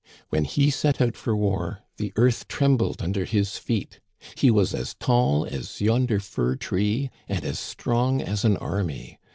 [0.29, 3.99] When he set out for war the earth trembled under his feet.
[4.35, 9.19] He was as tall as yonder fir tree and as strong as an army.